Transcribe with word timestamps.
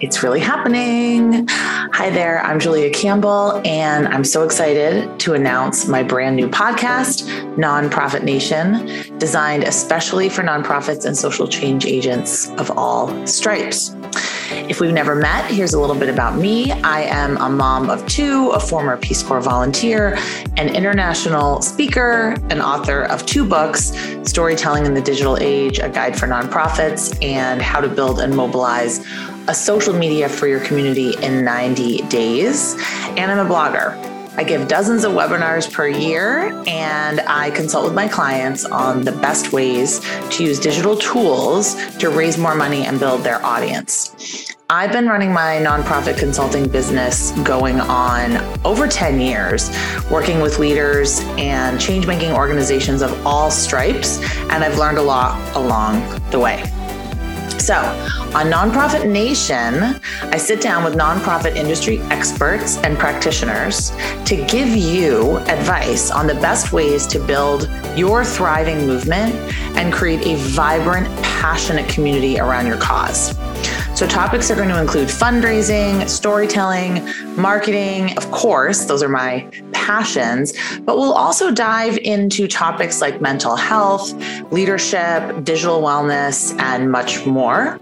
It's 0.00 0.22
really 0.22 0.38
happening. 0.38 1.48
Hi 1.48 2.08
there, 2.10 2.40
I'm 2.42 2.60
Julia 2.60 2.88
Campbell, 2.88 3.60
and 3.64 4.06
I'm 4.06 4.22
so 4.22 4.44
excited 4.44 5.18
to 5.18 5.34
announce 5.34 5.88
my 5.88 6.04
brand 6.04 6.36
new 6.36 6.48
podcast, 6.48 7.26
Nonprofit 7.56 8.22
Nation, 8.22 9.18
designed 9.18 9.64
especially 9.64 10.28
for 10.28 10.44
nonprofits 10.44 11.04
and 11.04 11.16
social 11.16 11.48
change 11.48 11.84
agents 11.84 12.48
of 12.50 12.70
all 12.78 13.26
stripes. 13.26 13.97
If 14.68 14.80
we've 14.80 14.92
never 14.92 15.14
met, 15.14 15.50
here's 15.50 15.74
a 15.74 15.80
little 15.80 15.96
bit 15.96 16.08
about 16.08 16.36
me. 16.36 16.72
I 16.72 17.02
am 17.02 17.36
a 17.36 17.48
mom 17.48 17.90
of 17.90 18.06
two, 18.06 18.50
a 18.50 18.60
former 18.60 18.96
Peace 18.96 19.22
Corps 19.22 19.40
volunteer, 19.40 20.18
an 20.56 20.74
international 20.74 21.62
speaker, 21.62 22.34
an 22.50 22.60
author 22.60 23.02
of 23.04 23.24
two 23.26 23.44
books 23.44 23.92
Storytelling 24.24 24.86
in 24.86 24.94
the 24.94 25.00
Digital 25.00 25.38
Age, 25.38 25.78
a 25.78 25.88
guide 25.88 26.18
for 26.18 26.26
nonprofits, 26.26 27.16
and 27.24 27.62
How 27.62 27.80
to 27.80 27.88
Build 27.88 28.20
and 28.20 28.36
Mobilize 28.36 29.06
a 29.48 29.54
social 29.54 29.94
media 29.94 30.28
for 30.28 30.46
your 30.46 30.60
community 30.60 31.14
in 31.22 31.44
90 31.44 32.02
days. 32.08 32.74
And 33.16 33.30
I'm 33.30 33.38
a 33.38 33.48
blogger. 33.48 34.07
I 34.38 34.44
give 34.44 34.68
dozens 34.68 35.02
of 35.02 35.14
webinars 35.14 35.68
per 35.70 35.88
year 35.88 36.52
and 36.68 37.18
I 37.22 37.50
consult 37.50 37.86
with 37.86 37.94
my 37.94 38.06
clients 38.06 38.64
on 38.64 39.02
the 39.02 39.10
best 39.10 39.52
ways 39.52 39.98
to 40.30 40.44
use 40.44 40.60
digital 40.60 40.94
tools 40.94 41.74
to 41.96 42.08
raise 42.08 42.38
more 42.38 42.54
money 42.54 42.86
and 42.86 43.00
build 43.00 43.24
their 43.24 43.44
audience. 43.44 44.54
I've 44.70 44.92
been 44.92 45.08
running 45.08 45.32
my 45.32 45.56
nonprofit 45.56 46.18
consulting 46.18 46.68
business 46.68 47.32
going 47.40 47.80
on 47.80 48.36
over 48.64 48.86
10 48.86 49.20
years, 49.20 49.76
working 50.08 50.40
with 50.40 50.60
leaders 50.60 51.18
and 51.36 51.80
change 51.80 52.06
making 52.06 52.30
organizations 52.30 53.02
of 53.02 53.26
all 53.26 53.50
stripes, 53.50 54.20
and 54.50 54.62
I've 54.62 54.78
learned 54.78 54.98
a 54.98 55.02
lot 55.02 55.56
along 55.56 56.00
the 56.30 56.38
way. 56.38 56.62
So, 57.58 57.74
on 58.34 58.46
Nonprofit 58.46 59.10
Nation, 59.10 60.00
I 60.22 60.38
sit 60.38 60.60
down 60.60 60.84
with 60.84 60.94
nonprofit 60.94 61.56
industry 61.56 61.98
experts 62.10 62.78
and 62.78 62.96
practitioners 62.96 63.90
to 64.24 64.42
give 64.46 64.68
you 64.68 65.38
advice 65.38 66.10
on 66.10 66.26
the 66.26 66.34
best 66.34 66.72
ways 66.72 67.06
to 67.08 67.18
build 67.18 67.68
your 67.96 68.24
thriving 68.24 68.86
movement 68.86 69.34
and 69.76 69.92
create 69.92 70.24
a 70.26 70.36
vibrant, 70.36 71.08
passionate 71.22 71.88
community 71.88 72.38
around 72.38 72.66
your 72.66 72.78
cause. 72.78 73.36
So, 73.98 74.06
topics 74.06 74.50
are 74.50 74.54
going 74.54 74.68
to 74.68 74.80
include 74.80 75.08
fundraising, 75.08 76.08
storytelling, 76.08 77.06
marketing. 77.36 78.16
Of 78.16 78.30
course, 78.30 78.84
those 78.84 79.02
are 79.02 79.08
my 79.08 79.50
passions, 79.88 80.52
but 80.80 80.98
we'll 80.98 81.14
also 81.14 81.50
dive 81.50 81.96
into 81.98 82.46
topics 82.46 83.00
like 83.00 83.22
mental 83.22 83.56
health, 83.56 84.12
leadership, 84.52 85.42
digital 85.44 85.80
wellness, 85.80 86.54
and 86.60 86.92
much 86.92 87.24
more. 87.24 87.80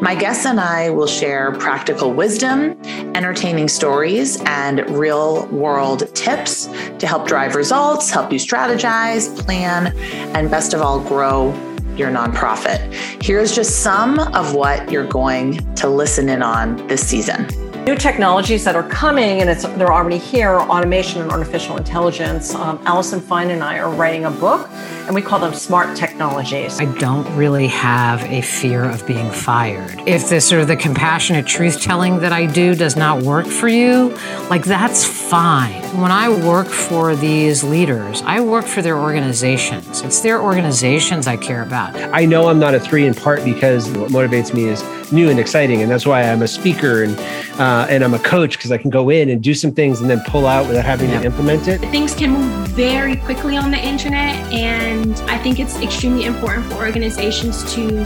My 0.00 0.14
guests 0.14 0.46
and 0.46 0.60
I 0.60 0.90
will 0.90 1.08
share 1.08 1.50
practical 1.50 2.12
wisdom, 2.12 2.80
entertaining 3.16 3.66
stories, 3.66 4.40
and 4.46 4.88
real 4.90 5.46
world 5.48 6.14
tips 6.14 6.66
to 7.00 7.06
help 7.08 7.26
drive 7.26 7.56
results, 7.56 8.10
help 8.10 8.32
you 8.32 8.38
strategize, 8.38 9.36
plan, 9.44 9.88
and 10.36 10.48
best 10.52 10.72
of 10.72 10.80
all, 10.80 11.00
grow 11.00 11.52
your 11.96 12.12
nonprofit. 12.12 12.80
Here's 13.20 13.52
just 13.52 13.82
some 13.82 14.20
of 14.20 14.54
what 14.54 14.88
you're 14.92 15.08
going 15.08 15.74
to 15.74 15.88
listen 15.88 16.28
in 16.28 16.44
on 16.44 16.86
this 16.86 17.04
season. 17.04 17.48
New 17.86 17.96
technologies 17.96 18.62
that 18.64 18.76
are 18.76 18.86
coming, 18.88 19.40
and 19.40 19.48
it's, 19.48 19.62
they're 19.62 19.92
already 19.92 20.18
here 20.18 20.50
automation 20.50 21.22
and 21.22 21.30
artificial 21.30 21.78
intelligence. 21.78 22.54
Um, 22.54 22.78
Allison 22.84 23.20
Fine 23.20 23.50
and 23.50 23.64
I 23.64 23.78
are 23.78 23.90
writing 23.90 24.26
a 24.26 24.30
book, 24.30 24.68
and 25.06 25.14
we 25.14 25.22
call 25.22 25.38
them 25.38 25.54
smart 25.54 25.96
technologies. 25.96 26.78
I 26.78 26.84
don't 26.98 27.26
really 27.34 27.68
have 27.68 28.22
a 28.24 28.42
fear 28.42 28.84
of 28.84 29.06
being 29.06 29.30
fired. 29.30 29.98
If 30.06 30.28
the 30.28 30.42
sort 30.42 30.60
of 30.60 30.68
the 30.68 30.76
compassionate 30.76 31.46
truth 31.46 31.80
telling 31.80 32.18
that 32.20 32.32
I 32.32 32.44
do 32.44 32.74
does 32.74 32.96
not 32.96 33.22
work 33.22 33.46
for 33.46 33.66
you, 33.66 34.14
like 34.50 34.64
that's 34.64 35.02
fine. 35.02 35.82
When 35.98 36.12
I 36.12 36.28
work 36.28 36.68
for 36.68 37.16
these 37.16 37.64
leaders, 37.64 38.22
I 38.26 38.40
work 38.40 38.66
for 38.66 38.82
their 38.82 38.98
organizations. 38.98 40.02
It's 40.02 40.20
their 40.20 40.40
organizations 40.42 41.26
I 41.26 41.38
care 41.38 41.62
about. 41.62 41.96
I 41.96 42.26
know 42.26 42.48
I'm 42.48 42.58
not 42.58 42.74
a 42.74 42.80
three 42.80 43.06
in 43.06 43.14
part 43.14 43.42
because 43.42 43.90
what 43.90 44.10
motivates 44.10 44.52
me 44.52 44.66
is 44.66 44.84
new 45.10 45.28
and 45.28 45.40
exciting, 45.40 45.82
and 45.82 45.90
that's 45.90 46.06
why 46.06 46.22
I'm 46.22 46.42
a 46.42 46.48
speaker 46.48 47.02
and 47.02 47.18
uh, 47.58 47.69
and 47.88 48.02
I'm 48.04 48.14
a 48.14 48.18
coach 48.18 48.56
because 48.56 48.72
I 48.72 48.78
can 48.78 48.90
go 48.90 49.10
in 49.10 49.28
and 49.28 49.42
do 49.42 49.54
some 49.54 49.72
things 49.72 50.00
and 50.00 50.08
then 50.08 50.20
pull 50.26 50.46
out 50.46 50.66
without 50.66 50.84
having 50.84 51.10
yeah. 51.10 51.20
to 51.20 51.26
implement 51.26 51.68
it. 51.68 51.78
Things 51.90 52.14
can 52.14 52.30
move 52.30 52.68
very 52.68 53.16
quickly 53.16 53.56
on 53.56 53.70
the 53.70 53.78
internet, 53.78 54.34
and 54.52 55.14
I 55.30 55.38
think 55.38 55.58
it's 55.60 55.80
extremely 55.80 56.24
important 56.24 56.66
for 56.66 56.74
organizations 56.74 57.72
to 57.74 58.02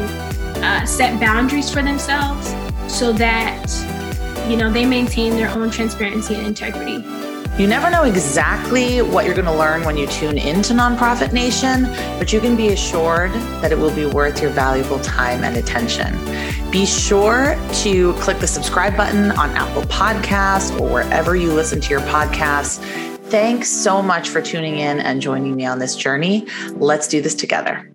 uh, 0.65 0.85
set 0.85 1.19
boundaries 1.21 1.71
for 1.71 1.83
themselves 1.83 2.49
so 2.89 3.13
that 3.15 3.67
you 4.49 4.57
know 4.57 4.71
they 4.73 4.85
maintain 4.85 5.33
their 5.37 5.51
own 5.51 5.71
transparency 5.71 6.35
and 6.35 6.47
integrity. 6.47 7.24
You 7.57 7.69
never 7.69 7.89
know 7.89 8.03
exactly 8.03 9.01
what 9.01 9.25
you're 9.25 9.35
going 9.35 9.47
to 9.47 9.55
learn 9.57 9.85
when 9.85 9.97
you 9.97 10.09
tune 10.09 10.39
into 10.39 10.73
Nonprofit 10.73 11.33
Nation, 11.33 11.85
but 12.19 12.33
you 12.33 12.41
can 12.41 12.57
be 12.57 12.71
assured 12.71 13.31
that 13.63 13.71
it 13.71 13.79
will 13.79 13.95
be 13.95 14.07
worth 14.07 14.43
your 14.43 14.51
valuable 14.51 14.99
time 14.99 15.45
and 15.45 15.57
attention. 15.57 16.13
Be 16.73 16.85
sure 16.85 17.57
to 17.75 18.13
click 18.15 18.41
the 18.41 18.49
subscribe 18.49 18.97
button 18.97 19.31
on 19.31 19.51
Apple 19.51 19.83
Podcasts 19.83 20.77
or 20.81 20.93
wherever 20.93 21.37
you 21.37 21.53
listen 21.53 21.81
to 21.81 21.91
your 21.91 22.01
podcasts. 22.01 22.79
Thanks 23.31 23.69
so 23.69 24.03
much 24.03 24.31
for 24.31 24.43
tuning 24.43 24.79
in 24.79 24.99
and 24.99 25.23
joining 25.23 25.55
me 25.55 25.65
on 25.65 25.79
this 25.79 25.95
journey. 25.95 26.49
Let's 26.73 27.07
do 27.07 27.23
this 27.23 27.37
together. 27.37 27.94